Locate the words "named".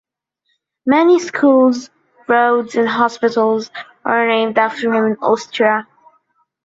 4.27-4.57